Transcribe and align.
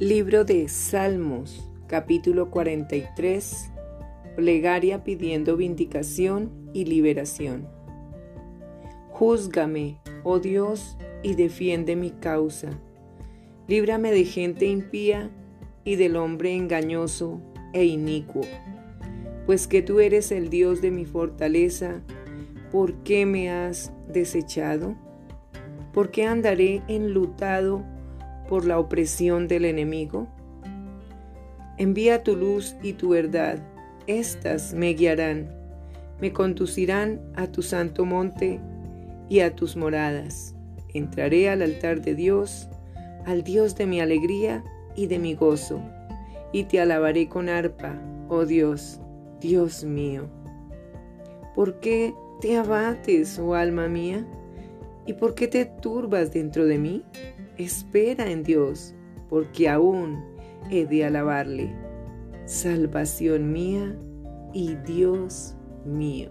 Libro 0.00 0.44
de 0.44 0.68
Salmos, 0.68 1.68
capítulo 1.88 2.52
43. 2.52 3.72
Plegaria 4.36 5.02
pidiendo 5.02 5.56
vindicación 5.56 6.52
y 6.72 6.84
liberación. 6.84 7.66
Júzgame, 9.10 9.98
oh 10.22 10.38
Dios, 10.38 10.96
y 11.24 11.34
defiende 11.34 11.96
mi 11.96 12.12
causa. 12.12 12.78
Líbrame 13.66 14.12
de 14.12 14.24
gente 14.24 14.66
impía 14.66 15.32
y 15.82 15.96
del 15.96 16.14
hombre 16.14 16.54
engañoso 16.54 17.40
e 17.72 17.84
inicuo. 17.84 18.44
Pues 19.46 19.66
que 19.66 19.82
tú 19.82 19.98
eres 19.98 20.30
el 20.30 20.48
Dios 20.48 20.80
de 20.80 20.92
mi 20.92 21.06
fortaleza, 21.06 22.02
¿por 22.70 23.02
qué 23.02 23.26
me 23.26 23.50
has 23.50 23.92
desechado? 24.06 24.94
¿Por 25.92 26.12
qué 26.12 26.24
andaré 26.24 26.84
enlutado? 26.86 27.97
Por 28.48 28.64
la 28.64 28.80
opresión 28.80 29.46
del 29.46 29.64
enemigo? 29.64 30.26
Envía 31.76 32.24
tu 32.24 32.34
luz 32.34 32.74
y 32.82 32.94
tu 32.94 33.10
verdad, 33.10 33.60
éstas 34.08 34.74
me 34.74 34.94
guiarán, 34.94 35.48
me 36.20 36.32
conducirán 36.32 37.20
a 37.36 37.46
tu 37.46 37.62
santo 37.62 38.04
monte 38.04 38.60
y 39.28 39.40
a 39.40 39.54
tus 39.54 39.76
moradas. 39.76 40.56
Entraré 40.92 41.48
al 41.48 41.62
altar 41.62 42.00
de 42.00 42.16
Dios, 42.16 42.68
al 43.26 43.44
Dios 43.44 43.76
de 43.76 43.86
mi 43.86 44.00
alegría 44.00 44.64
y 44.96 45.06
de 45.06 45.20
mi 45.20 45.34
gozo, 45.34 45.80
y 46.52 46.64
te 46.64 46.80
alabaré 46.80 47.28
con 47.28 47.48
arpa, 47.48 47.94
oh 48.28 48.44
Dios, 48.44 49.00
Dios 49.40 49.84
mío. 49.84 50.28
¿Por 51.54 51.78
qué 51.78 52.14
te 52.40 52.56
abates, 52.56 53.38
oh 53.38 53.54
alma 53.54 53.86
mía? 53.86 54.26
¿Y 55.08 55.14
por 55.14 55.34
qué 55.34 55.48
te 55.48 55.64
turbas 55.64 56.34
dentro 56.34 56.66
de 56.66 56.76
mí? 56.76 57.02
Espera 57.56 58.30
en 58.30 58.42
Dios, 58.42 58.94
porque 59.30 59.66
aún 59.66 60.22
he 60.70 60.84
de 60.84 61.06
alabarle. 61.06 61.74
Salvación 62.44 63.50
mía 63.50 63.98
y 64.52 64.74
Dios 64.86 65.56
mío. 65.86 66.28